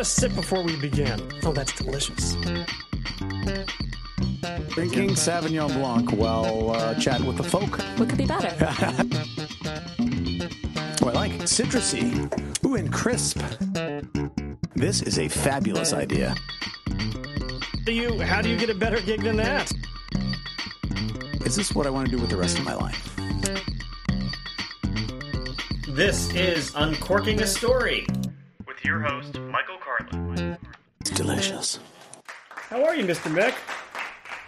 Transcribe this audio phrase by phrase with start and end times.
[0.00, 1.20] How about a sip before we begin?
[1.44, 2.32] Oh, that's delicious.
[4.70, 7.78] Drinking Sauvignon Blanc while uh, chatting with the folk.
[7.98, 8.48] What could be better?
[11.02, 11.32] Oh, I like.
[11.42, 12.64] Citrusy.
[12.64, 13.42] Ooh, and crisp.
[14.74, 16.34] This is a fabulous idea.
[17.84, 18.20] Do you?
[18.20, 19.70] How do you get a better gig than that?
[21.44, 23.16] Is this what I want to do with the rest of my life?
[25.88, 28.06] This is Uncorking a Story
[28.66, 29.39] with your host,
[32.70, 33.32] How are you, Mr.
[33.34, 33.54] Mick?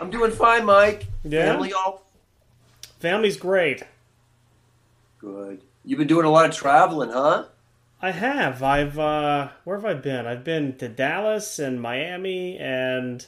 [0.01, 1.07] I'm doing fine, Mike.
[1.25, 1.47] Yeah?
[1.53, 2.07] Family all
[3.01, 3.83] Family's great.
[5.19, 5.61] good.
[5.85, 7.47] You've been doing a lot of traveling, huh?
[8.01, 8.63] I have.
[8.63, 10.27] I've uh where have I been?
[10.27, 13.27] I've been to Dallas and Miami and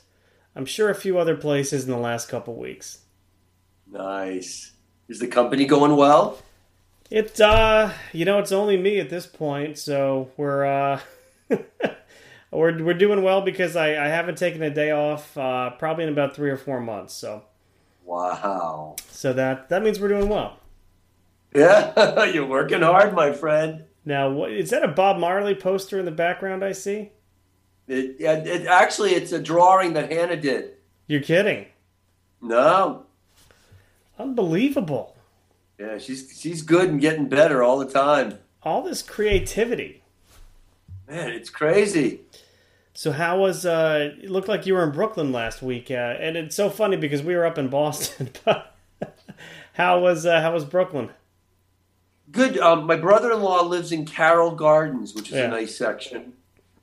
[0.55, 2.99] I'm sure a few other places in the last couple weeks.
[3.91, 4.73] Nice.
[5.09, 6.39] Is the company going well?
[7.11, 11.01] It's uh you know it's only me at this point, so we're uh
[12.55, 16.11] we're we're doing well because I, I haven't taken a day off uh probably in
[16.11, 17.45] about three or four months, so
[18.05, 18.97] Wow.
[19.11, 20.59] so that that means we're doing well.
[21.55, 23.85] Yeah, you're working hard, my friend.
[24.05, 27.13] Now, what, is that a Bob Marley poster in the background I see?
[27.87, 30.75] It, yeah, it, actually, it's a drawing that Hannah did.
[31.07, 31.67] You're kidding.
[32.41, 33.07] No.
[34.19, 35.17] Unbelievable.
[35.79, 38.39] Yeah, she's she's good and getting better all the time.
[38.63, 40.03] All this creativity.
[41.09, 42.21] Man, it's crazy.
[42.97, 46.37] So how was uh it looked like you were in Brooklyn last week uh, and
[46.37, 48.31] it's so funny because we were up in Boston
[49.75, 51.11] how was uh, how was Brooklyn?
[52.31, 52.59] Good.
[52.59, 55.45] Um, my brother-in-law lives in Carroll Gardens, which is Yeah.
[55.47, 56.33] a nice section,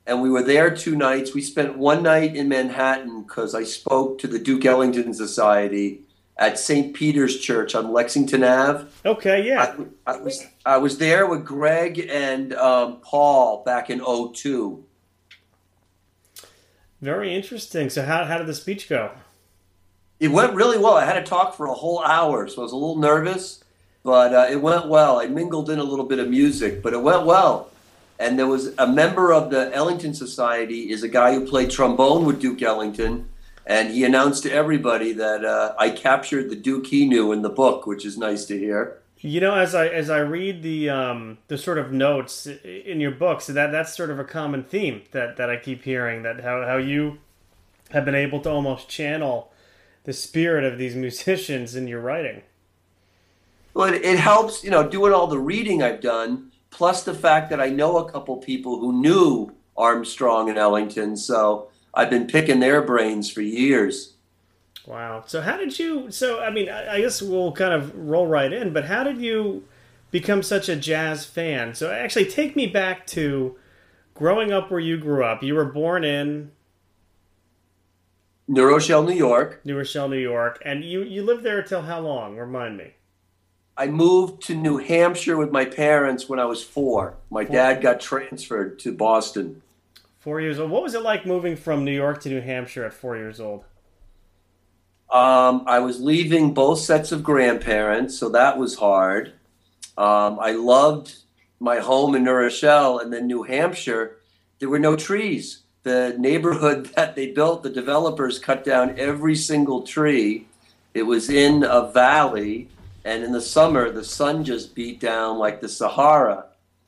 [0.06, 1.34] and we were there two nights.
[1.34, 6.02] We spent one night in Manhattan because I spoke to the Duke Ellington Society
[6.36, 6.94] at St.
[6.94, 8.86] Peter's Church on Lexington Ave.
[9.04, 9.74] Okay, yeah.
[10.06, 14.84] I, I was I was there with Greg and um, Paul back in 02.
[17.02, 17.90] Very interesting.
[17.90, 19.10] So how how did the speech go?
[20.20, 20.94] It went really well.
[20.94, 23.64] I had to talk for a whole hour, so I was a little nervous,
[24.04, 25.18] but uh, it went well.
[25.18, 27.70] I mingled in a little bit of music, but it went well.
[28.20, 32.24] And there was a member of the Ellington Society is a guy who played trombone
[32.24, 33.28] with Duke Ellington,
[33.66, 37.50] and he announced to everybody that uh, I captured the Duke he knew in the
[37.50, 39.01] book, which is nice to hear.
[39.24, 43.12] You know, as I as I read the um, the sort of notes in your
[43.12, 46.24] books, that that's sort of a common theme that, that I keep hearing.
[46.24, 47.18] That how, how you
[47.90, 49.52] have been able to almost channel
[50.02, 52.42] the spirit of these musicians in your writing.
[53.74, 57.48] Well, it, it helps, you know, doing all the reading I've done, plus the fact
[57.50, 62.60] that I know a couple people who knew Armstrong and Ellington, so I've been picking
[62.60, 64.11] their brains for years.
[64.86, 65.24] Wow.
[65.26, 66.10] So how did you?
[66.10, 68.72] So I mean, I I guess we'll kind of roll right in.
[68.72, 69.64] But how did you
[70.10, 71.74] become such a jazz fan?
[71.74, 73.56] So actually, take me back to
[74.14, 75.42] growing up where you grew up.
[75.42, 76.50] You were born in
[78.48, 79.60] New Rochelle, New York.
[79.64, 82.36] New Rochelle, New York, and you you lived there till how long?
[82.36, 82.94] Remind me.
[83.76, 87.16] I moved to New Hampshire with my parents when I was four.
[87.30, 89.62] My dad got transferred to Boston.
[90.18, 90.70] Four years old.
[90.70, 93.64] What was it like moving from New York to New Hampshire at four years old?
[95.12, 99.34] Um, I was leaving both sets of grandparents, so that was hard.
[99.98, 101.16] Um, I loved
[101.60, 104.16] my home in New Rochelle, and then New Hampshire,
[104.58, 105.64] there were no trees.
[105.82, 110.46] The neighborhood that they built, the developers cut down every single tree.
[110.94, 112.68] It was in a valley,
[113.04, 116.46] and in the summer, the sun just beat down like the Sahara.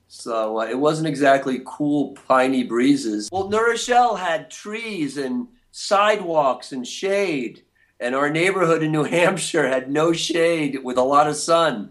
[0.09, 3.29] So uh, it wasn't exactly cool, piney breezes.
[3.31, 7.65] Well, New Rochelle had trees and sidewalks and shade
[8.05, 11.91] and our neighborhood in New Hampshire had no shade with a lot of sun.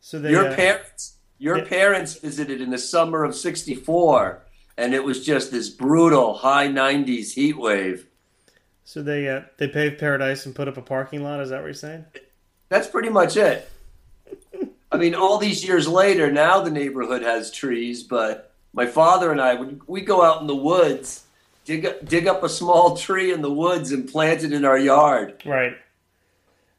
[0.00, 1.64] So they, your uh, parents, your yeah.
[1.64, 4.44] parents visited in the summer of '64,
[4.76, 8.08] and it was just this brutal high 90s heat wave.
[8.84, 11.40] So they uh, they paved Paradise and put up a parking lot.
[11.40, 12.04] Is that what you're saying?
[12.68, 13.70] That's pretty much it.
[14.90, 19.40] I mean, all these years later, now the neighborhood has trees, but my father and
[19.40, 21.24] I would we go out in the woods,
[21.64, 24.78] dig up, dig up a small tree in the woods and plant it in our
[24.78, 25.42] yard.
[25.44, 25.76] Right.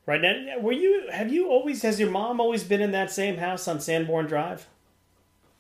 [0.06, 1.08] Right now, were you?
[1.12, 1.82] Have you always?
[1.82, 4.68] Has your mom always been in that same house on Sanborn Drive?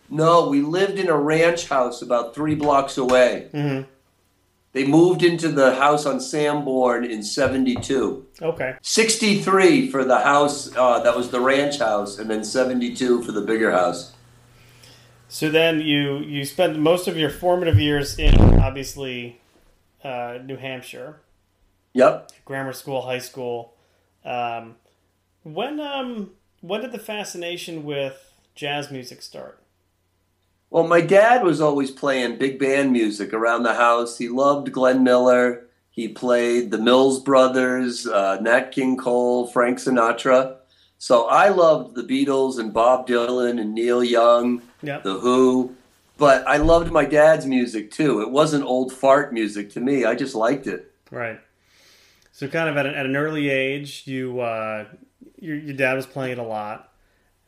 [0.10, 3.50] No, we lived in a ranch house about three blocks away.
[3.54, 3.90] Mm-hmm.
[4.74, 8.25] They moved into the house on Sanborn in 72.
[8.42, 8.75] Okay.
[8.81, 13.42] 63 for the house uh, that was the ranch house, and then 72 for the
[13.42, 14.14] bigger house.
[15.30, 19.39] So then you you spent most of your formative years in obviously
[20.04, 21.19] uh, New Hampshire,
[21.94, 22.31] Yep.
[22.45, 23.74] grammar school, high school.
[24.25, 24.75] Um,
[25.44, 26.31] when um
[26.62, 29.60] when did the fascination with jazz music start?
[30.69, 34.18] Well, my dad was always playing big band music around the house.
[34.18, 35.65] He loved Glenn Miller.
[35.92, 40.56] He played the Mills Brothers, uh, Nat King Cole, Frank Sinatra.
[40.98, 45.00] So I loved the Beatles and Bob Dylan and Neil Young, Yeah.
[45.00, 45.75] The Who.
[46.24, 48.22] But I loved my dad's music too.
[48.22, 50.06] It wasn't old fart music to me.
[50.06, 50.90] I just liked it.
[51.12, 51.38] Right.
[52.31, 54.86] So kind of at an, at an early age, you uh,
[55.38, 56.94] your your dad was playing it a lot,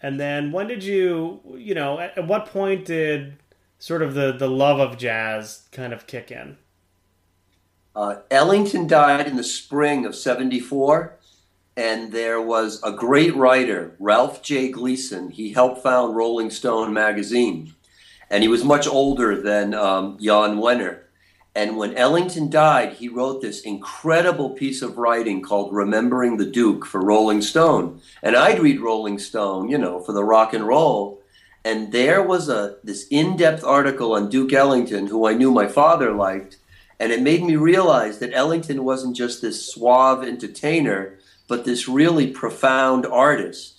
[0.02, 3.38] and then when did you you know at, at what point did
[3.80, 6.58] sort of the the love of jazz kind of kick in?
[7.96, 11.18] Uh, Ellington died in the spring of 74,
[11.78, 14.68] and there was a great writer, Ralph J.
[14.68, 15.30] Gleason.
[15.30, 17.74] He helped found Rolling Stone magazine,
[18.30, 21.00] and he was much older than um, Jan Wenner.
[21.58, 26.86] And when Ellington died, he wrote this incredible piece of writing called Remembering the Duke
[26.86, 28.02] for Rolling Stone.
[28.22, 31.22] And I'd read Rolling Stone, you know, for the rock and roll.
[31.64, 36.12] And there was a this in-depth article on Duke Ellington, who I knew my father
[36.12, 36.58] liked,
[37.00, 41.18] and it made me realize that Ellington wasn't just this suave entertainer,
[41.48, 43.75] but this really profound artist.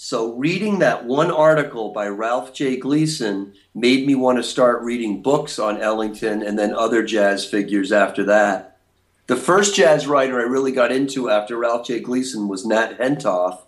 [0.00, 2.76] So, reading that one article by Ralph J.
[2.76, 7.90] Gleason made me want to start reading books on Ellington and then other jazz figures
[7.90, 8.78] after that.
[9.26, 11.98] The first jazz writer I really got into after Ralph J.
[11.98, 13.58] Gleason was Nat Hentoff.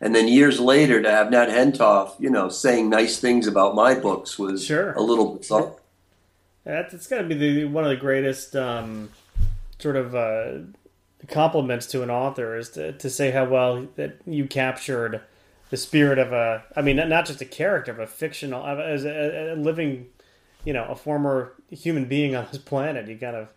[0.00, 3.94] And then years later, to have Nat Hentoff, you know, saying nice things about my
[3.94, 4.92] books was Sure.
[4.94, 5.72] a little bit bizarre.
[6.64, 9.10] That's it's got to be the one of the greatest um,
[9.78, 10.58] sort of uh,
[11.28, 15.20] compliments to an author is to, to say how well that you captured
[15.70, 19.52] the spirit of a I mean not just a character but a fictional as a,
[19.52, 20.06] a living
[20.64, 23.48] you know a former human being on this planet you kind of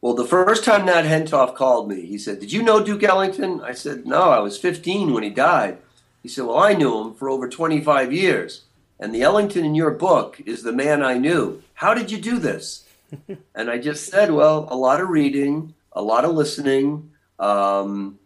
[0.00, 3.60] Well, the first time Nat Hentoff called me, he said, Did you know Duke Ellington?
[3.60, 5.78] I said, No, I was 15 when he died.
[6.22, 8.64] He said, Well, I knew him for over 25 years.
[9.00, 11.62] And the Ellington in your book is the man I knew.
[11.74, 12.84] How did you do this?
[13.54, 18.18] and I just said, Well, a lot of reading, a lot of listening, um,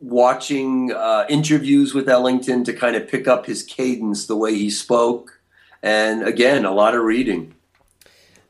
[0.00, 4.70] watching uh, interviews with Ellington to kind of pick up his cadence, the way he
[4.70, 5.40] spoke.
[5.82, 7.54] And again, a lot of reading.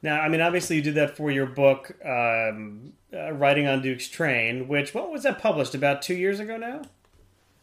[0.02, 4.08] now I mean obviously you did that for your book um, uh, riding on Duke's
[4.08, 6.82] Train which what was that published about two years ago now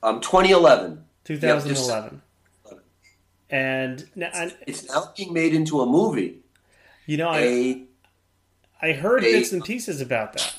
[0.03, 1.03] Um, 2011.
[1.23, 2.21] 2011
[3.49, 6.39] and now, and, It's now being made into a movie.
[7.05, 7.83] you know I A
[8.81, 10.55] I heard a- bits and pieces about that.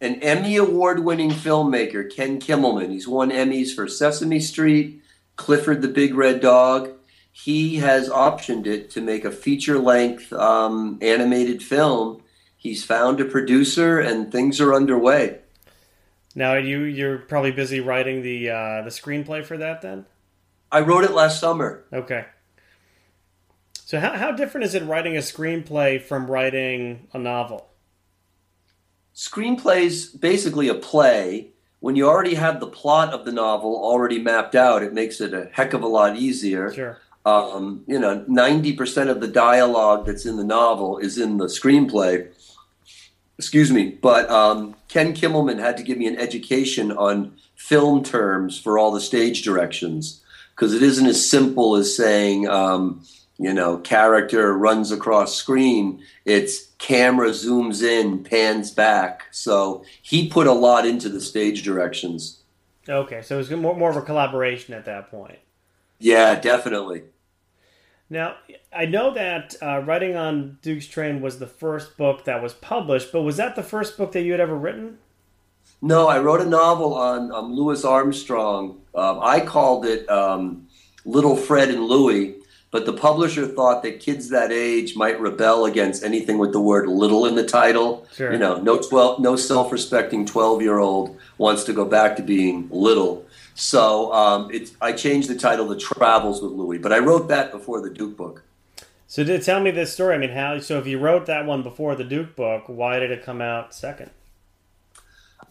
[0.00, 2.90] An Emmy award winning filmmaker, Ken Kimmelman.
[2.90, 5.02] He's won Emmys for Sesame Street,
[5.36, 6.90] Clifford the Big Red Dog.
[7.32, 12.22] He has optioned it to make a feature length um, animated film.
[12.56, 15.38] He's found a producer and things are underway.
[16.34, 20.06] Now you you're probably busy writing the uh, the screenplay for that then.
[20.70, 21.84] I wrote it last summer.
[21.92, 22.26] Okay.
[23.72, 27.67] So how how different is it writing a screenplay from writing a novel?
[29.18, 31.48] Screenplay's basically a play.
[31.80, 35.34] When you already have the plot of the novel already mapped out, it makes it
[35.34, 36.72] a heck of a lot easier.
[36.72, 36.98] Sure.
[37.26, 42.28] um, you know, 90% of the dialogue that's in the novel is in the screenplay.
[43.38, 48.56] Excuse me, but um, Ken Kimmelman had to give me an education on film terms
[48.56, 50.22] for all the stage directions
[50.54, 53.04] because it isn't as simple as saying, um,
[53.38, 56.02] you know, character runs across screen.
[56.24, 59.26] It's camera zooms in, pans back.
[59.30, 62.40] So he put a lot into the stage directions.
[62.88, 65.38] Okay, so it's more more of a collaboration at that point.
[65.98, 67.02] Yeah, definitely.
[68.10, 68.36] Now
[68.72, 73.12] I know that uh, riding on Duke's Train was the first book that was published,
[73.12, 74.98] but was that the first book that you had ever written?
[75.80, 78.80] No, I wrote a novel on um, Louis Armstrong.
[78.94, 80.66] Um, I called it um,
[81.04, 82.37] Little Fred and Louie
[82.70, 86.86] but the publisher thought that kids that age might rebel against anything with the word
[86.86, 88.06] little in the title.
[88.14, 88.32] Sure.
[88.32, 93.26] You know, no 12, no self-respecting 12-year-old wants to go back to being little.
[93.54, 97.50] So um, it, I changed the title to Travels with Louis, but I wrote that
[97.50, 98.42] before the Duke book.
[99.06, 100.58] So to tell me this story, I mean, how?
[100.60, 103.74] So if you wrote that one before the Duke book, why did it come out
[103.74, 104.10] second?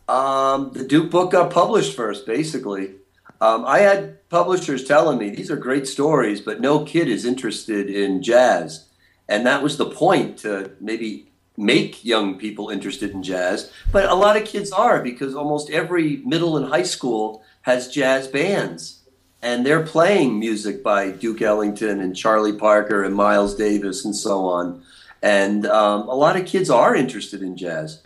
[0.07, 2.91] Um, the Duke book got published first, basically.
[3.39, 7.89] Um, I had publishers telling me these are great stories, but no kid is interested
[7.89, 8.87] in jazz.
[9.29, 11.27] And that was the point to maybe
[11.57, 13.71] make young people interested in jazz.
[13.91, 18.27] But a lot of kids are because almost every middle and high school has jazz
[18.27, 19.01] bands.
[19.41, 24.45] And they're playing music by Duke Ellington and Charlie Parker and Miles Davis and so
[24.45, 24.81] on.
[25.21, 28.01] And um, a lot of kids are interested in jazz.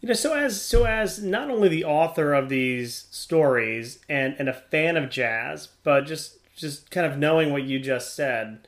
[0.00, 4.48] You know, so as so as not only the author of these stories and and
[4.48, 8.66] a fan of jazz, but just just kind of knowing what you just said,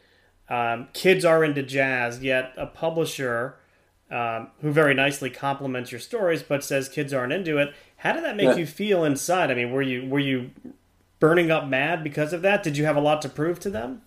[0.48, 2.22] um, kids are into jazz.
[2.22, 3.56] Yet a publisher
[4.10, 7.72] um, who very nicely compliments your stories, but says kids aren't into it.
[7.96, 8.56] How did that make Yeah.
[8.56, 9.50] you feel inside?
[9.50, 10.50] I mean, were you were you
[11.18, 12.62] burning up mad because of that?
[12.62, 14.02] Did you have a lot to prove to them?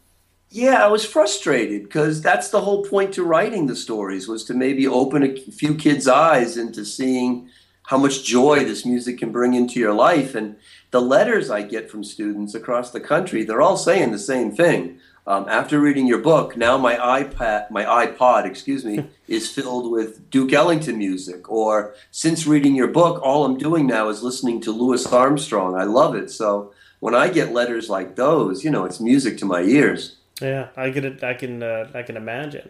[0.50, 4.54] Yeah, I was frustrated because that's the whole point to writing the stories was to
[4.54, 7.50] maybe open a few kids' eyes into seeing
[7.88, 10.34] how much joy this music can bring into your life.
[10.34, 10.56] And
[10.92, 15.00] the letters I get from students across the country, they're all saying the same thing.
[15.28, 20.30] Um, after reading your book, now my iPad, my iPod, excuse me, is filled with
[20.30, 21.50] Duke Ellington music.
[21.50, 25.76] Or since reading your book, all I'm doing now is listening to Louis Armstrong.
[25.76, 26.30] I love it.
[26.30, 30.18] So when I get letters like those, you know, it's music to my ears.
[30.42, 32.70] Yeah, I can I can uh, I can imagine.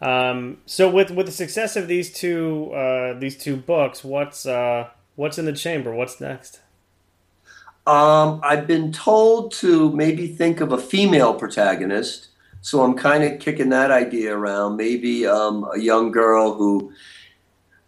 [0.00, 4.88] Um, so with with the success of these two uh, these two books, what's uh,
[5.16, 5.94] what's in the chamber?
[5.94, 6.60] What's next?
[7.86, 12.28] Um, I've been told to maybe think of a female protagonist,
[12.60, 14.76] so I'm kind of kicking that idea around.
[14.76, 16.92] Maybe um, a young girl who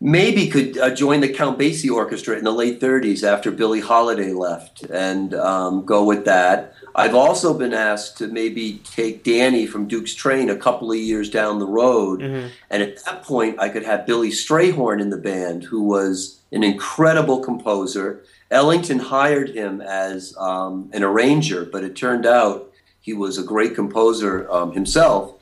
[0.03, 4.33] maybe could uh, join the Count Basie Orchestra in the late 30s after Billie Holiday
[4.33, 6.75] left and um, go with that.
[6.97, 11.31] I've also been asked to maybe take Danny from Duke's Train a couple of years
[11.31, 12.21] down the road.
[12.69, 16.65] And at that point, I could have Billy Strayhorn in the band, who was an
[16.65, 18.25] incredible composer.
[18.51, 23.77] Ellington hired him as um, an arranger, but it turned out he was a great
[23.77, 25.35] composer um, himself.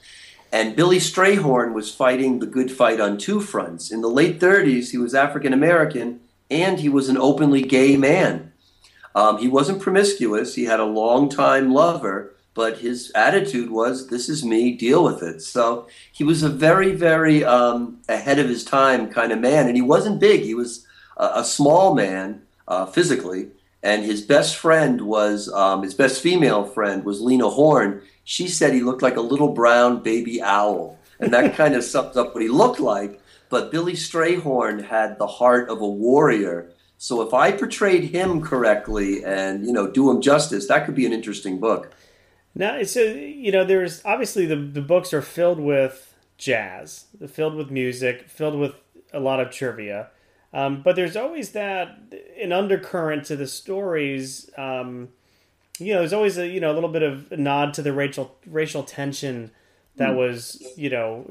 [0.52, 3.90] And Billy Strayhorn was fighting the good fight on two fronts.
[3.90, 8.52] In the late 30s, he was African American and he was an openly gay man.
[9.14, 14.44] Um, he wasn't promiscuous, he had a long-time lover, but his attitude was, This is
[14.44, 15.40] me, deal with it.
[15.42, 19.66] So he was a very, very um, ahead of his time kind of man.
[19.66, 23.48] And he wasn't big, he was a, a small man uh, physically.
[23.82, 28.02] And his best friend was, um, his best female friend was Lena Horne.
[28.30, 30.96] She said he looked like a little brown baby owl.
[31.18, 33.20] And that kind of sums up what he looked like.
[33.48, 36.70] But Billy Strayhorn had the heart of a warrior.
[36.96, 41.06] So if I portrayed him correctly and, you know, do him justice, that could be
[41.06, 41.92] an interesting book.
[42.54, 47.72] Now, so, you know, there's obviously the the books are filled with jazz, filled with
[47.72, 48.76] music, filled with
[49.12, 50.10] a lot of trivia.
[50.52, 51.98] Um, but there's always that
[52.40, 54.48] an undercurrent to the stories.
[54.56, 55.08] Um,
[55.80, 57.92] you know, there's always a you know a little bit of a nod to the
[57.92, 59.50] racial racial tension
[59.96, 61.30] that was you know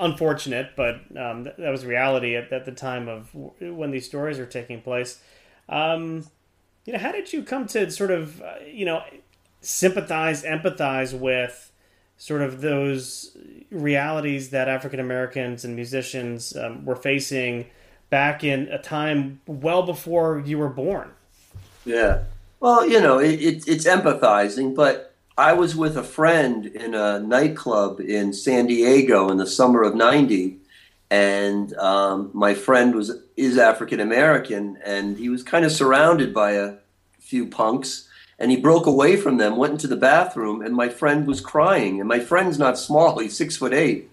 [0.00, 4.38] unfortunate, but um, that, that was reality at, at the time of when these stories
[4.38, 5.20] are taking place.
[5.68, 6.26] Um,
[6.84, 9.02] you know, how did you come to sort of uh, you know
[9.60, 11.72] sympathize, empathize with
[12.16, 13.36] sort of those
[13.70, 17.66] realities that African Americans and musicians um, were facing
[18.10, 21.10] back in a time well before you were born?
[21.84, 22.24] Yeah.
[22.60, 27.20] Well, you know, it, it, it's empathizing, but I was with a friend in a
[27.20, 30.56] nightclub in San Diego in the summer of 90.
[31.10, 36.52] And um, my friend was is African American, and he was kind of surrounded by
[36.52, 36.74] a
[37.20, 38.08] few punks.
[38.40, 41.98] And he broke away from them, went into the bathroom, and my friend was crying.
[42.00, 44.10] And my friend's not small; he's six foot eight,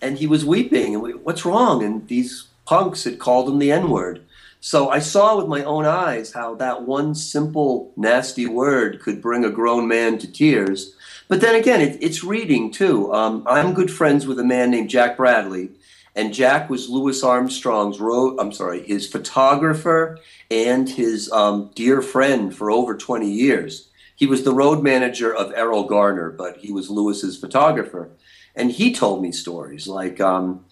[0.00, 0.94] and he was weeping.
[0.94, 1.82] And we, what's wrong?
[1.82, 4.22] And these punks had called him the N word.
[4.66, 9.44] So I saw with my own eyes how that one simple, nasty word could bring
[9.44, 10.92] a grown man to tears.
[11.28, 13.14] But then again, it, it's reading too.
[13.14, 15.70] Um, I'm good friends with a man named Jack Bradley,
[16.16, 18.40] and Jack was Louis Armstrong's road.
[18.40, 20.18] I'm sorry, his photographer
[20.50, 23.88] and his um, dear friend for over 20 years.
[24.16, 28.10] He was the road manager of Erroll Garner, but he was Louis's photographer,
[28.56, 30.20] and he told me stories like.
[30.20, 30.64] Um,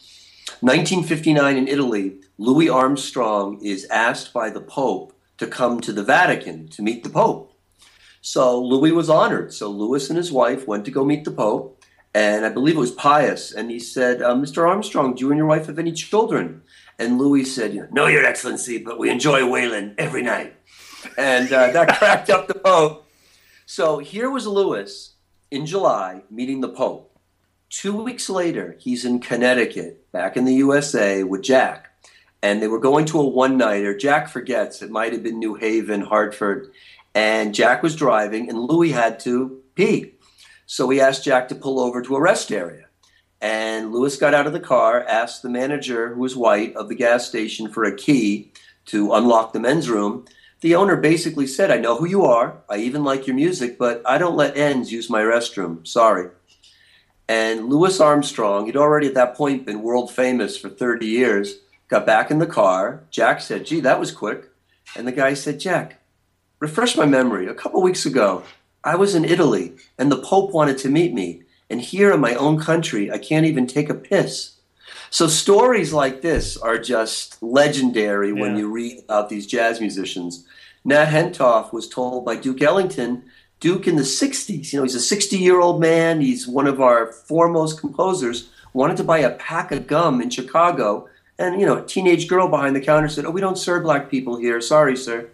[0.64, 6.68] 1959 in Italy, Louis Armstrong is asked by the Pope to come to the Vatican
[6.68, 7.52] to meet the Pope.
[8.22, 9.52] So Louis was honored.
[9.52, 12.80] So Louis and his wife went to go meet the Pope, and I believe it
[12.80, 14.66] was Pius, and he said, uh, "Mr.
[14.66, 16.62] Armstrong, do you and your wife have any children?"
[16.98, 20.56] And Louis said, "No, Your Excellency, but we enjoy Waylon every night,"
[21.18, 23.06] and uh, that cracked up the Pope.
[23.66, 25.12] So here was Louis
[25.50, 27.13] in July meeting the Pope.
[27.76, 31.88] Two weeks later, he's in Connecticut, back in the USA, with Jack.
[32.40, 33.96] And they were going to a one nighter.
[33.96, 36.70] Jack forgets, it might have been New Haven, Hartford.
[37.16, 40.12] And Jack was driving, and Louis had to pee.
[40.66, 42.86] So he asked Jack to pull over to a rest area.
[43.40, 46.94] And Louis got out of the car, asked the manager, who was white, of the
[46.94, 48.52] gas station for a key
[48.86, 50.26] to unlock the men's room.
[50.60, 52.62] The owner basically said, I know who you are.
[52.70, 55.84] I even like your music, but I don't let ends use my restroom.
[55.84, 56.30] Sorry.
[57.28, 61.56] And Louis Armstrong, he'd already at that point been world famous for 30 years,
[61.88, 63.04] got back in the car.
[63.10, 64.50] Jack said, Gee, that was quick.
[64.96, 66.00] And the guy said, Jack,
[66.60, 67.46] refresh my memory.
[67.46, 68.42] A couple weeks ago,
[68.82, 71.42] I was in Italy and the Pope wanted to meet me.
[71.70, 74.54] And here in my own country, I can't even take a piss.
[75.08, 78.40] So stories like this are just legendary yeah.
[78.40, 80.46] when you read about these jazz musicians.
[80.84, 83.24] Nat Hentoff was told by Duke Ellington
[83.64, 86.20] Duke in the 60s, you know, he's a 60 year old man.
[86.20, 88.50] He's one of our foremost composers.
[88.74, 91.08] Wanted to buy a pack of gum in Chicago.
[91.38, 94.10] And, you know, a teenage girl behind the counter said, Oh, we don't serve black
[94.10, 94.60] people here.
[94.60, 95.30] Sorry, sir.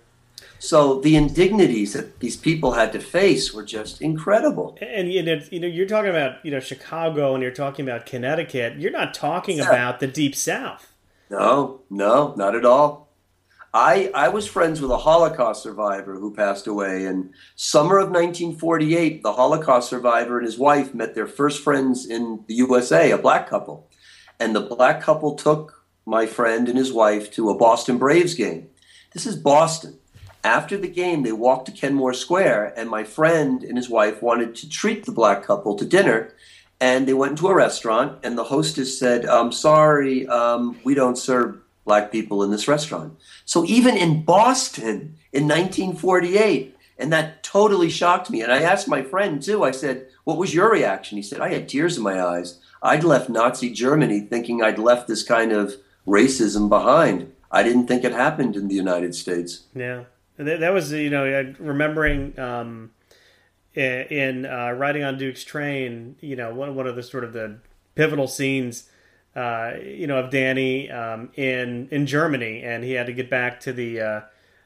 [0.61, 4.79] So the indignities that these people had to face were just incredible.
[4.81, 8.07] And you know, you know, you're talking about you know Chicago, and you're talking about
[8.07, 8.77] Connecticut.
[8.77, 9.69] You're not talking yeah.
[9.69, 10.93] about the Deep South.
[11.31, 13.09] No, no, not at all.
[13.73, 17.07] I, I was friends with a Holocaust survivor who passed away.
[17.07, 22.45] And summer of 1948, the Holocaust survivor and his wife met their first friends in
[22.49, 23.89] the USA, a black couple.
[24.41, 28.69] And the black couple took my friend and his wife to a Boston Braves game.
[29.13, 29.99] This is Boston.
[30.43, 34.55] After the game, they walked to Kenmore Square, and my friend and his wife wanted
[34.57, 36.35] to treat the black couple to dinner.
[36.81, 41.19] And they went into a restaurant, and the hostess said, I'm sorry, um, we don't
[41.19, 43.19] serve black people in this restaurant.
[43.45, 48.43] So even in Boston in 1948, and that totally shocked me.
[48.43, 51.17] And I asked my friend too, I said, What was your reaction?
[51.17, 52.61] He said, I had tears in my eyes.
[52.81, 55.75] I'd left Nazi Germany thinking I'd left this kind of
[56.07, 57.33] racism behind.
[57.51, 59.65] I didn't think it happened in the United States.
[59.75, 60.05] Yeah.
[60.37, 62.93] That was, you know, remembering um,
[63.75, 67.59] in uh, riding on Duke's train, you know, one, one of the sort of the
[67.97, 68.90] pivotal scenes
[69.35, 73.61] uh, you know, of Danny um, in in Germany, and he had to get back
[73.61, 74.21] to the uh,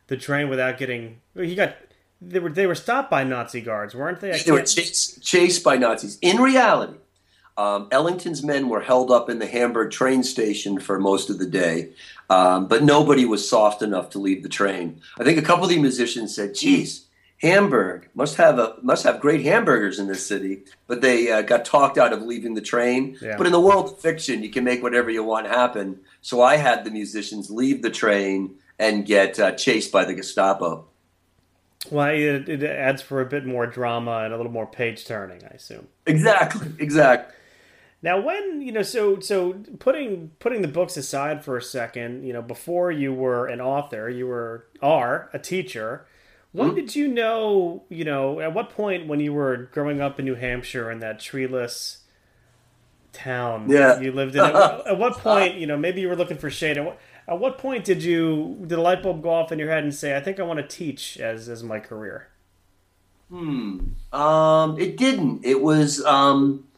[0.07, 1.21] the train without getting.
[1.37, 1.75] He got
[2.21, 4.39] they were they were stopped by Nazi guards, weren't they?
[4.39, 6.19] They were chased, chased by Nazis.
[6.23, 6.97] In reality,
[7.57, 11.47] um, Ellington's men were held up in the Hamburg train station for most of the
[11.47, 11.91] day,
[12.31, 15.01] um, but nobody was soft enough to leave the train.
[15.19, 17.03] I think a couple of the musicians said, "Geez."
[17.39, 21.65] Hamburg must have a must have great hamburgers in this city, but they uh, got
[21.65, 23.19] talked out of leaving the train.
[23.21, 23.37] Yeah.
[23.37, 26.01] But in the world of fiction, you can make whatever you want happen.
[26.23, 30.87] So I had the musicians leave the train and get uh, chased by the Gestapo.
[31.91, 35.45] Well, it, it, adds for a bit more drama and a little more page turning,
[35.45, 35.89] I assume.
[36.07, 37.35] Exactly, exactly.
[38.01, 42.33] Now, when you know, so so putting putting the books aside for a second, you
[42.33, 46.07] know, before you were an author, you were are a teacher.
[46.55, 46.75] When hmm?
[46.77, 50.37] did you know, you know, at what point when you were growing up in New
[50.37, 52.05] Hampshire in that treeless
[53.13, 53.99] town yeah.
[53.99, 54.55] you lived in, at,
[54.87, 56.79] at what point, you know, maybe you were looking for shade.
[56.79, 59.69] At what, at what point did you, did a light bulb go off in your
[59.69, 62.29] head and say, I think I want to teach as, as my career?
[63.31, 63.81] Hmm.
[64.13, 65.45] Um, it didn't.
[65.45, 66.69] It was, um,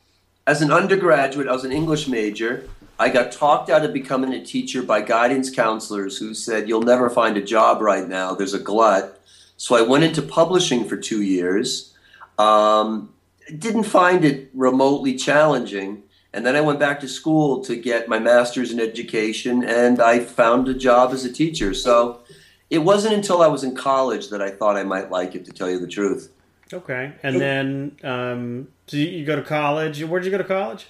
[0.46, 2.66] as an undergraduate, I was an English major.
[2.98, 7.10] I got talked out of becoming a teacher by guidance counselors who said, You'll never
[7.10, 8.34] find a job right now.
[8.34, 9.15] There's a glut.
[9.56, 11.94] So I went into publishing for two years.
[12.38, 13.12] Um,
[13.58, 16.02] didn't find it remotely challenging.
[16.32, 20.18] And then I went back to school to get my master's in education, and I
[20.18, 21.72] found a job as a teacher.
[21.72, 22.20] So
[22.68, 25.52] it wasn't until I was in college that I thought I might like it, to
[25.52, 26.30] tell you the truth.
[26.72, 27.12] Okay.
[27.22, 30.02] And then, um, so you go to college.
[30.04, 30.88] Where did you go to college?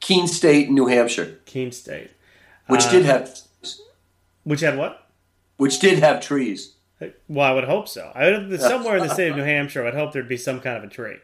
[0.00, 1.38] Keene State, New Hampshire.
[1.44, 2.10] Keene State.
[2.66, 3.38] Which uh, did have.
[4.44, 5.06] Which had what?
[5.58, 6.75] Which did have trees.
[7.28, 8.10] Well, I would hope so.
[8.14, 10.78] I would, somewhere in the state of New Hampshire, I'd hope there'd be some kind
[10.78, 11.16] of a tree.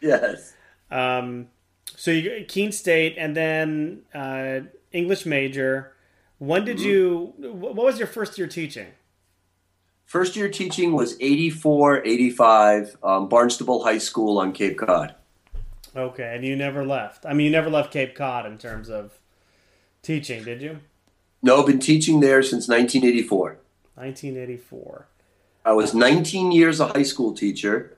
[0.00, 0.54] Yes.
[0.90, 1.48] Um,
[1.96, 4.60] so you Keene State, and then uh,
[4.92, 5.92] English major.
[6.38, 6.86] When did mm-hmm.
[6.86, 7.34] you?
[7.38, 8.88] What was your first year teaching?
[10.04, 15.16] First year teaching was 84, 85, um, Barnstable High School on Cape Cod.
[15.96, 17.26] Okay, and you never left.
[17.26, 19.14] I mean, you never left Cape Cod in terms of
[20.02, 20.78] teaching, did you?
[21.42, 23.58] No, been teaching there since 1984.
[23.94, 25.08] 1984.
[25.66, 27.92] I was 19 years a high school teacher.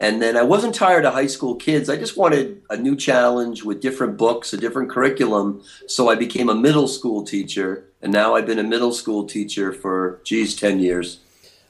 [0.00, 1.88] And then I wasn't tired of high school kids.
[1.88, 5.62] I just wanted a new challenge with different books, a different curriculum.
[5.86, 7.84] So I became a middle school teacher.
[8.02, 11.20] And now I've been a middle school teacher for, geez, 10 years.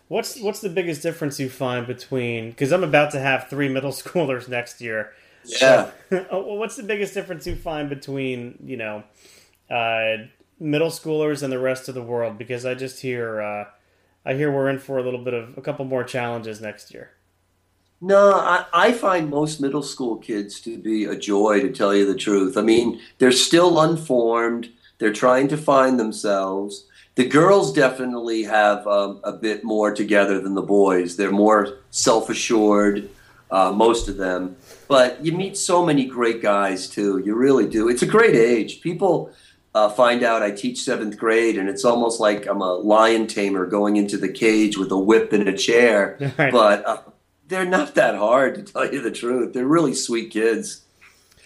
[0.09, 3.93] What's what's the biggest difference you find between because I'm about to have three middle
[4.03, 5.13] schoolers next year.
[5.45, 5.91] Yeah.
[6.11, 9.05] So, oh, what's the biggest difference you find between you know
[9.71, 10.27] uh,
[10.61, 12.37] middle schoolers and the rest of the world?
[12.37, 13.65] Because I just hear uh,
[14.25, 17.11] I hear we're in for a little bit of a couple more challenges next year.
[18.01, 22.05] No, I, I find most middle school kids to be a joy, to tell you
[22.05, 22.57] the truth.
[22.57, 24.71] I mean, they're still unformed.
[24.99, 26.87] They're trying to find themselves.
[27.15, 31.17] The girls definitely have um, a bit more together than the boys.
[31.17, 33.09] They're more self assured,
[33.51, 34.57] uh, most of them.
[34.89, 37.19] But you meet so many great guys too.
[37.19, 37.89] You really do.
[37.89, 38.81] It's a great age.
[38.81, 39.31] People
[39.75, 43.67] uh, find out I teach seventh grade, and it's almost like I'm a lion tamer
[43.67, 46.19] going into the cage with a whip and a chair.
[46.39, 46.53] Right.
[46.53, 46.99] But uh,
[47.49, 49.53] they're not that hard, to tell you the truth.
[49.53, 50.83] They're really sweet kids.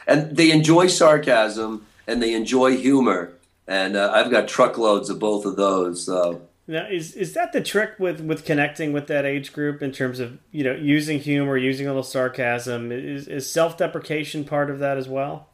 [0.07, 3.37] And they enjoy sarcasm and they enjoy humor
[3.67, 6.05] and uh, I've got truckloads of both of those.
[6.05, 6.43] So.
[6.69, 10.19] Now, is is that the trick with with connecting with that age group in terms
[10.19, 12.91] of you know using humor, using a little sarcasm?
[12.91, 15.49] Is is self deprecation part of that as well?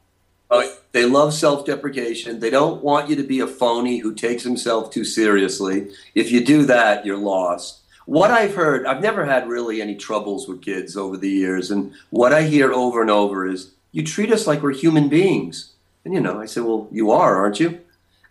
[0.92, 2.38] They love self deprecation.
[2.38, 5.90] They don't want you to be a phony who takes himself too seriously.
[6.14, 7.80] If you do that, you're lost.
[8.04, 11.92] What I've heard, I've never had really any troubles with kids over the years, and
[12.10, 15.72] what I hear over and over is, "You treat us like we're human beings."
[16.04, 17.78] And you know, I say, "Well, you are, aren't you?"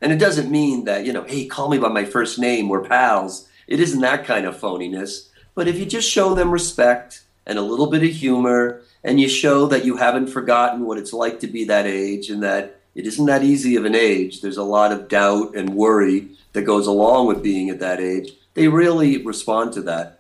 [0.02, 2.84] And it doesn't mean that, you know, hey, call me by my first name, we're
[2.84, 3.48] pals.
[3.68, 5.28] It isn't that kind of phoniness.
[5.54, 9.28] But if you just show them respect and a little bit of humor, and you
[9.28, 13.08] show that you haven't forgotten what it's like to be that age and that it
[13.08, 16.88] isn't that easy of an age, there's a lot of doubt and worry that goes
[16.88, 20.20] along with being at that age, they really respond to that.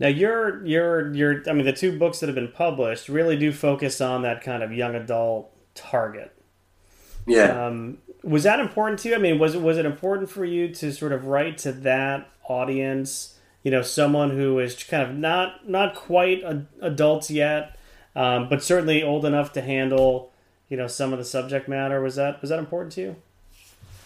[0.00, 3.52] Now, your your your I mean, the two books that have been published really do
[3.52, 6.32] focus on that kind of young adult target.
[7.26, 7.66] Yeah.
[7.66, 9.14] Um, was that important to you?
[9.14, 12.28] I mean, was it was it important for you to sort of write to that
[12.48, 13.33] audience?
[13.64, 17.76] You know, someone who is kind of not not quite a, adults yet,
[18.14, 20.30] um, but certainly old enough to handle
[20.68, 22.00] you know some of the subject matter.
[22.00, 23.16] Was that was that important to you?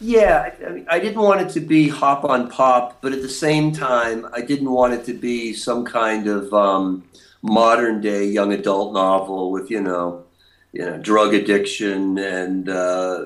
[0.00, 3.72] Yeah, I, I, didn't want it to be hop on pop, but at the same
[3.72, 7.02] time, I didn't want it to be some kind of um,
[7.42, 10.24] modern day young adult novel with you know
[10.72, 13.24] you know, drug addiction and uh,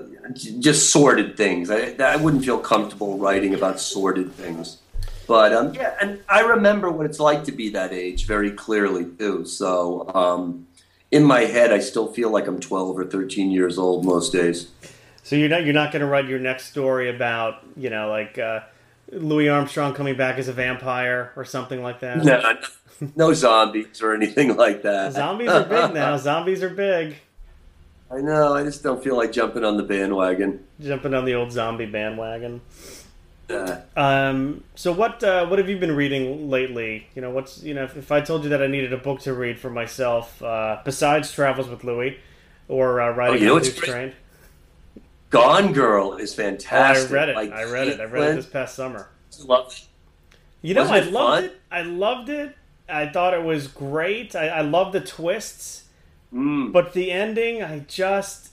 [0.59, 1.71] just sordid things.
[1.71, 4.79] I, I wouldn't feel comfortable writing about sordid things.
[5.27, 9.07] But um, yeah, and I remember what it's like to be that age very clearly
[9.19, 9.45] too.
[9.45, 10.67] So um,
[11.11, 14.71] in my head, I still feel like I'm 12 or 13 years old most days.
[15.23, 18.39] So you're not you're not going to write your next story about you know like
[18.39, 18.61] uh,
[19.13, 22.25] Louis Armstrong coming back as a vampire or something like that.
[22.25, 25.13] No, no zombies or anything like that.
[25.13, 26.17] Zombies are big now.
[26.19, 27.17] Zombies are big.
[28.11, 28.55] I know.
[28.55, 30.65] I just don't feel like jumping on the bandwagon.
[30.81, 32.61] Jumping on the old zombie bandwagon.
[33.53, 34.65] Uh, Um.
[34.75, 37.09] So what uh, what have you been reading lately?
[37.15, 39.21] You know, what's you know, if, if I told you that I needed a book
[39.21, 42.19] to read for myself, uh, besides Travels with Louis,
[42.69, 44.13] or uh, Riding Oh, you know what's Train.
[45.31, 47.11] Gone Girl is Oh, I fantastic.
[47.11, 47.37] read it.
[47.37, 48.01] Like I read it.
[48.01, 49.09] I read it this past summer.
[49.31, 49.87] It.
[50.61, 51.45] You know, I loved fun?
[51.45, 51.61] it.
[51.71, 52.57] I loved it.
[52.89, 54.35] I thought it was great.
[54.37, 55.85] I, I love the twists,
[56.33, 56.73] Mm.
[56.73, 58.51] but the ending, I just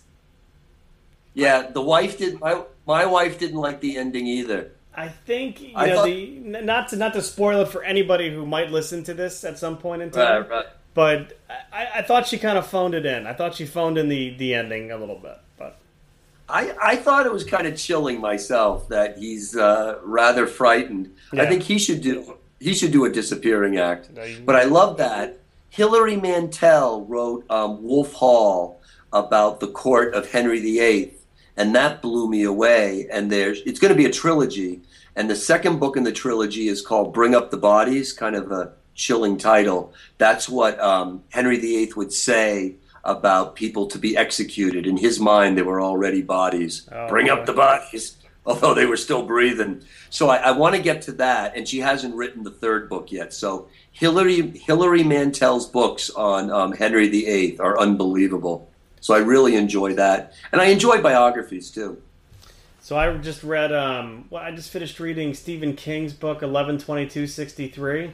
[1.33, 2.39] Yeah, the wife did.
[2.39, 4.71] My my wife didn't like the ending either.
[4.95, 8.30] I think you I know thought- the not to not to spoil it for anybody
[8.34, 10.41] who might listen to this at some point in time.
[10.43, 10.65] Right, right.
[10.93, 11.38] But
[11.71, 13.28] I, I thought she kind of phoned it in.
[13.28, 15.38] I thought she phoned in the the ending a little bit.
[15.58, 15.78] But
[16.49, 21.12] I I thought it was kind of chilling myself that he's uh, rather frightened.
[21.32, 21.43] Yeah.
[21.43, 24.10] I think he should do he should do a disappearing act.
[24.45, 28.82] But I love that Hilary Mantel wrote um, Wolf Hall
[29.13, 31.13] about the court of Henry VIII,
[31.60, 33.08] and that blew me away.
[33.12, 34.82] And there's it's going to be a trilogy,
[35.15, 38.52] and the second book in the trilogy is called Bring Up the Bodies, kind of
[38.52, 39.93] a chilling title.
[40.17, 44.88] That's what um, Henry VIII would say about people to be executed.
[44.88, 46.88] In his mind, they were already bodies.
[46.91, 47.34] Oh, Bring boy.
[47.34, 49.84] up the bodies, although they were still breathing.
[50.10, 53.12] So I, I want to get to that, and she hasn't written the third book
[53.12, 53.34] yet.
[53.34, 58.68] So Hillary Hilary Mantel's books on um, Henry VIII are unbelievable.
[59.01, 62.01] So I really enjoy that, and I enjoy biographies too.
[62.81, 63.71] so I just read.
[63.71, 68.12] Um, well, I just finished reading Stephen King's book Eleven Twenty Two Sixty Three.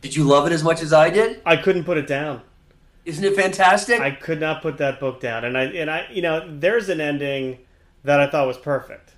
[0.00, 1.40] Did you love it as much as I did?
[1.44, 2.42] I couldn't put it down.
[3.04, 4.00] Isn't it fantastic?
[4.00, 7.00] I could not put that book down, and I and I you know there's an
[7.00, 7.58] ending
[8.04, 9.14] that I thought was perfect.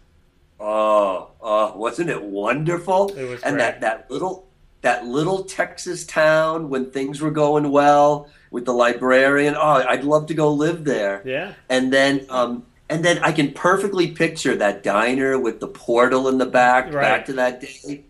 [0.58, 3.12] Oh, oh, wasn't it wonderful?
[3.16, 3.64] It was and great.
[3.64, 4.46] that that little
[4.82, 9.54] that little Texas town when things were going well with the librarian.
[9.56, 11.22] Oh, I'd love to go live there.
[11.24, 11.54] Yeah.
[11.68, 16.38] And then, um, and then I can perfectly picture that diner with the portal in
[16.38, 17.02] the back, Right.
[17.02, 18.02] back to that day.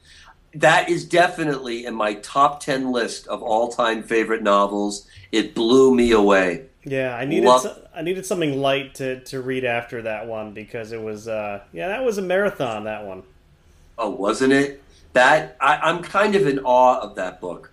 [0.55, 5.07] That is definitely in my top 10 list of all time favorite novels.
[5.31, 6.65] It blew me away.
[6.83, 10.53] Yeah, I needed Love- so, I needed something light to, to read after that one
[10.53, 13.23] because it was uh yeah that was a marathon that one.
[13.99, 14.83] Oh, wasn't it?
[15.13, 17.70] That I, I'm kind of in awe of that book.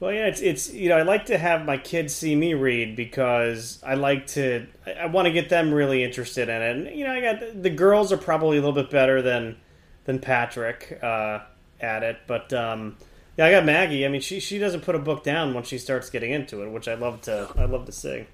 [0.00, 2.96] Well, yeah, it's it's you know I like to have my kids see me read
[2.96, 6.76] because I like to I, I want to get them really interested in it.
[6.76, 9.58] And you know I got the girls are probably a little bit better than
[10.06, 11.40] than Patrick uh,
[11.82, 12.96] at it, but um,
[13.36, 14.06] yeah, I got Maggie.
[14.06, 16.70] I mean, she she doesn't put a book down once she starts getting into it,
[16.70, 18.24] which I love to I love to see.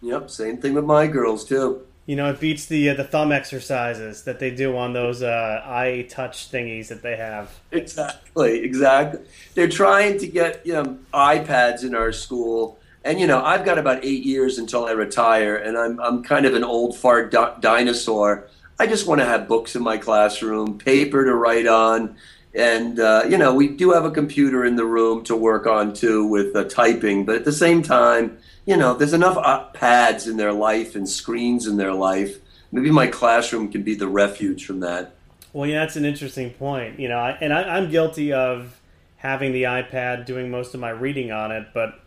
[0.00, 1.86] Yep, same thing with my girls too.
[2.06, 5.62] You know, it beats the uh, the thumb exercises that they do on those uh,
[5.64, 7.58] eye touch thingies that they have.
[7.72, 9.22] Exactly, exactly.
[9.54, 13.76] They're trying to get you know iPads in our school, and you know I've got
[13.76, 17.56] about eight years until I retire, and I'm I'm kind of an old fart di-
[17.58, 18.46] dinosaur.
[18.78, 22.14] I just want to have books in my classroom, paper to write on,
[22.54, 25.92] and uh, you know we do have a computer in the room to work on
[25.92, 30.36] too with uh, typing, but at the same time, you know there's enough pads in
[30.36, 32.38] their life and screens in their life.
[32.72, 35.14] Maybe my classroom can be the refuge from that.
[35.52, 37.00] Well, yeah, that's an interesting point.
[37.00, 38.78] You know, I, and I, I'm guilty of
[39.16, 42.00] having the iPad, doing most of my reading on it, but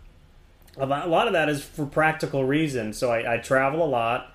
[0.78, 2.98] a lot, of that is for practical reasons.
[2.98, 4.34] So I, I travel a lot.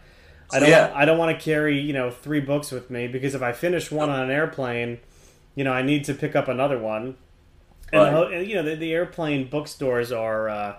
[0.53, 0.69] I don't.
[0.69, 0.93] Yeah.
[0.95, 3.91] I don't want to carry you know three books with me because if I finish
[3.91, 4.99] one on an airplane,
[5.55, 7.17] you know I need to pick up another one.
[7.93, 8.31] And, Right.
[8.31, 10.77] the you know the, the airplane bookstores are, uh,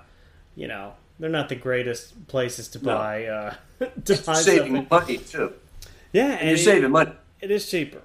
[0.55, 2.95] you know, they're not the greatest places to No.
[2.95, 3.53] buy uh,
[4.05, 4.87] to buy saving something.
[4.89, 5.53] money too.
[6.13, 7.11] Yeah, And you're saving money.
[7.41, 8.01] it is cheaper.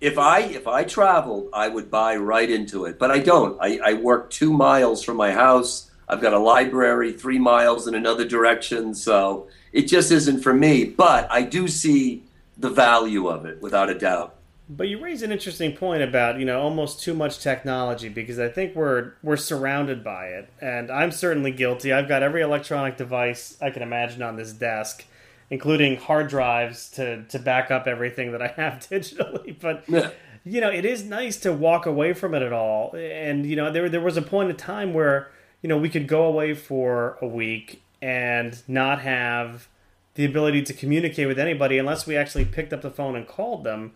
[0.00, 3.56] If I if I traveled, I would buy right into it, but I don't.
[3.60, 5.90] I, I work two miles from my house.
[6.08, 10.84] I've got a library three miles in another direction, so it just isn't for me.
[10.84, 12.24] But I do see
[12.58, 14.34] the value of it, without a doubt.
[14.68, 18.48] But you raise an interesting point about you know almost too much technology because I
[18.48, 21.92] think we're we're surrounded by it, and I'm certainly guilty.
[21.92, 25.04] I've got every electronic device I can imagine on this desk,
[25.50, 29.54] including hard drives to to back up everything that I have digitally.
[29.60, 30.10] But Yeah.
[30.44, 32.94] you know, it is nice to walk away from it at all.
[32.96, 36.06] And you know, there there was a point in time where you know we could
[36.08, 39.68] go away for a week and not have
[40.14, 43.64] the ability to communicate with anybody unless we actually picked up the phone and called
[43.64, 43.92] them.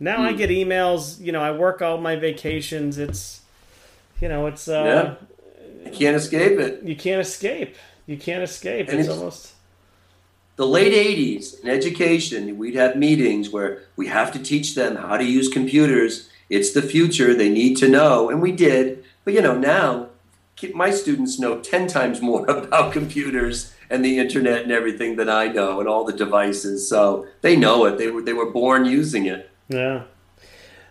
[0.00, 0.22] Now Hmm.
[0.22, 1.20] I get emails.
[1.20, 2.98] You know, I work all my vacations.
[2.98, 3.40] It's
[4.20, 5.14] you know, it's uh, Yeah.
[5.86, 6.82] You can't escape it.
[6.82, 7.74] you can't escape.
[8.06, 8.86] You can't escape.
[8.88, 9.52] It's, it's- almost
[10.56, 15.16] The late '80s in education, we'd have meetings where we have to teach them how
[15.16, 16.28] to use computers.
[16.50, 19.04] It's the future; they need to know, and we did.
[19.24, 20.08] But you know, now
[20.74, 25.48] my students know ten times more about computers and the internet and everything than I
[25.48, 26.86] know, and all the devices.
[26.88, 27.96] So they know it.
[27.98, 29.49] They were they were born using it.
[29.70, 30.02] Yeah.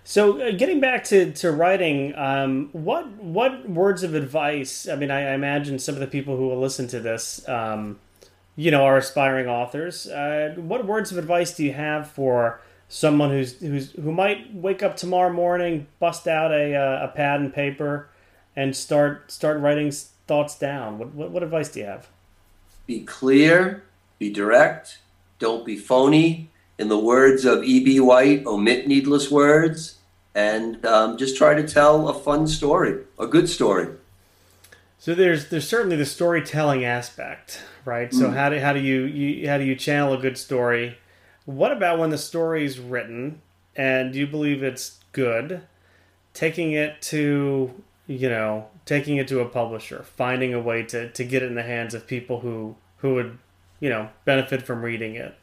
[0.04, 4.88] So uh, getting back to, to writing, um, what what words of advice?
[4.88, 8.00] I mean, I, I imagine some of the people who will listen to this, um,
[8.56, 10.08] you know, are aspiring authors.
[10.08, 14.82] Uh, what words of advice do you have for someone who's who's who might wake
[14.82, 18.10] up tomorrow morning, bust out a uh, a pad and paper,
[18.56, 20.98] and start start writing thoughts down?
[20.98, 22.08] What, what what advice do you have?
[22.88, 23.84] Be clear,
[24.18, 25.00] be direct,
[25.38, 26.50] don't be phony.
[26.80, 28.00] In the words of E.B.
[28.00, 30.00] White, omit needless words,
[30.34, 33.90] and um, just try to tell a fun story, a good story.
[34.98, 38.14] So there's there's certainly the storytelling aspect, right?
[38.14, 40.98] So how do how do you, you how do you channel a good story?
[41.46, 43.42] What about when the story's written
[43.76, 45.62] and you believe it's good,
[46.34, 47.74] taking it to
[48.08, 51.56] you know taking it to a publisher, finding a way to to get it in
[51.56, 53.38] the hands of people who who would
[53.80, 55.34] you know benefit from reading it.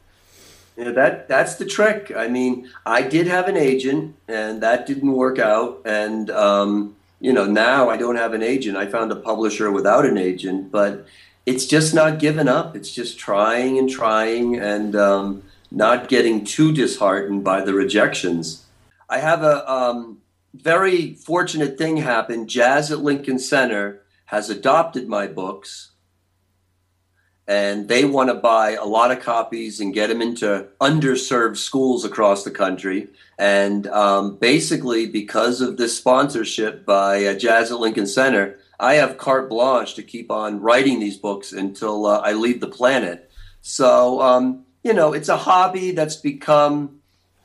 [0.77, 2.13] Yeah, that that's the trick.
[2.15, 5.81] I mean, I did have an agent, and that didn't work out.
[5.85, 8.77] And um, you know, now I don't have an agent.
[8.77, 11.07] I found a publisher without an agent, but
[11.47, 12.75] it's just not giving up.
[12.75, 18.65] It's just trying and trying, and um, not getting too disheartened by the rejections.
[19.09, 20.19] I have a um,
[20.53, 22.47] very fortunate thing happen.
[22.47, 25.91] Jazz at Lincoln Center has adopted my books
[27.47, 32.03] and they want to buy a lot of copies and get them into underserved schools
[32.03, 33.07] across the country.
[33.39, 39.17] And um, basically, because of this sponsorship by uh, Jazz at Lincoln Center, I have
[39.17, 43.31] carte blanche to keep on writing these books until uh, I leave the planet.
[43.61, 46.99] So, um, you know, it's a hobby that's become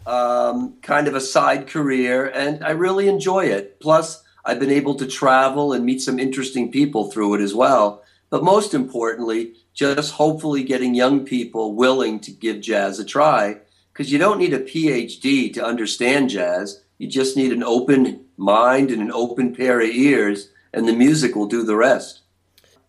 [0.04, 3.80] um, kind of a side career, and I really enjoy it.
[3.80, 8.02] Plus, I've been able to travel and meet some interesting people through it as well.
[8.30, 13.56] But most importantly, just hopefully getting young people willing to give jazz a try
[13.92, 16.82] because you don't need a PhD to understand jazz.
[16.98, 21.35] You just need an open mind and an open pair of ears, and the music
[21.35, 22.20] will do the rest.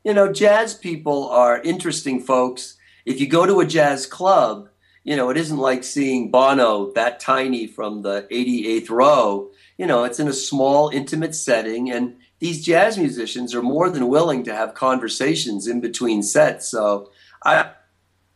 [0.03, 2.77] You know, jazz people are interesting folks.
[3.05, 4.69] If you go to a jazz club,
[5.03, 9.51] you know, it isn't like seeing Bono that tiny from the 88th row.
[9.77, 14.09] You know, it's in a small, intimate setting, and these jazz musicians are more than
[14.09, 16.67] willing to have conversations in between sets.
[16.67, 17.09] So
[17.41, 17.71] I,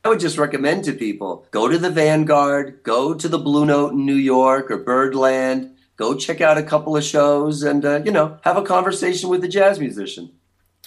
[0.05, 3.91] I would just recommend to people go to the Vanguard, go to the Blue Note
[3.91, 8.11] in New York or Birdland, go check out a couple of shows, and uh, you
[8.11, 10.31] know, have a conversation with a jazz musician.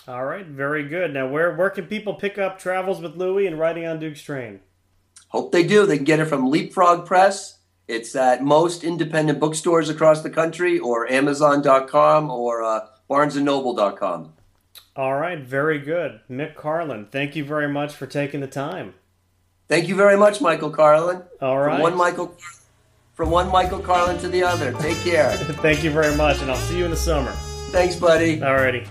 [0.09, 1.13] All right, very good.
[1.13, 4.61] Now, where where can people pick up Travels with Louis and Riding on Duke's Train?
[5.29, 5.85] Hope they do.
[5.85, 7.59] They can get it from Leapfrog Press.
[7.87, 14.33] It's at most independent bookstores across the country, or Amazon.com, or uh, BarnesandNoble.com.
[14.95, 16.21] All right, very good.
[16.31, 18.95] Mick Carlon, thank you very much for taking the time.
[19.69, 21.23] Thank you very much, Michael Carlin.
[21.41, 21.75] All right.
[21.75, 22.37] From one Michael,
[23.15, 24.73] from one Michael Carlin to the other.
[24.75, 25.31] Take care.
[25.37, 27.33] thank you very much, and I'll see you in the summer.
[27.71, 28.43] Thanks, buddy.
[28.43, 28.85] All righty.